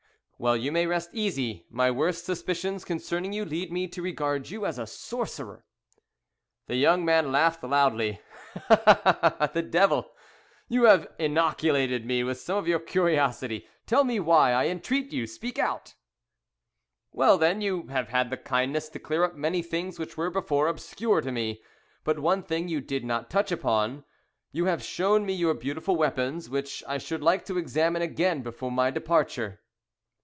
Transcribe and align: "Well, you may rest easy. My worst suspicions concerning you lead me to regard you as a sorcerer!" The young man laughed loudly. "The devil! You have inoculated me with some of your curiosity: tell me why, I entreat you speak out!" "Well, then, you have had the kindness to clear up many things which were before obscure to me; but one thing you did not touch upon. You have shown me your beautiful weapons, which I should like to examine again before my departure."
"Well, 0.43 0.57
you 0.57 0.71
may 0.71 0.87
rest 0.87 1.11
easy. 1.13 1.67
My 1.69 1.91
worst 1.91 2.25
suspicions 2.25 2.83
concerning 2.83 3.31
you 3.31 3.45
lead 3.45 3.71
me 3.71 3.87
to 3.89 4.01
regard 4.01 4.49
you 4.49 4.65
as 4.65 4.79
a 4.79 4.87
sorcerer!" 4.87 5.67
The 6.65 6.77
young 6.77 7.05
man 7.05 7.31
laughed 7.31 7.63
loudly. 7.63 8.19
"The 8.67 9.67
devil! 9.69 10.11
You 10.67 10.85
have 10.85 11.09
inoculated 11.19 12.07
me 12.07 12.23
with 12.23 12.39
some 12.39 12.57
of 12.57 12.67
your 12.67 12.79
curiosity: 12.79 13.67
tell 13.85 14.03
me 14.03 14.19
why, 14.19 14.53
I 14.53 14.65
entreat 14.65 15.13
you 15.13 15.27
speak 15.27 15.59
out!" 15.59 15.93
"Well, 17.11 17.37
then, 17.37 17.61
you 17.61 17.85
have 17.89 18.07
had 18.09 18.31
the 18.31 18.37
kindness 18.37 18.89
to 18.89 18.99
clear 18.99 19.23
up 19.23 19.35
many 19.35 19.61
things 19.61 19.99
which 19.99 20.17
were 20.17 20.31
before 20.31 20.67
obscure 20.67 21.21
to 21.21 21.31
me; 21.31 21.61
but 22.03 22.17
one 22.17 22.41
thing 22.41 22.67
you 22.67 22.81
did 22.81 23.05
not 23.05 23.29
touch 23.29 23.51
upon. 23.51 24.05
You 24.51 24.65
have 24.65 24.83
shown 24.83 25.23
me 25.23 25.33
your 25.33 25.53
beautiful 25.53 25.95
weapons, 25.97 26.49
which 26.49 26.83
I 26.87 26.97
should 26.97 27.21
like 27.21 27.45
to 27.45 27.59
examine 27.59 28.01
again 28.01 28.41
before 28.41 28.71
my 28.71 28.89
departure." 28.89 29.59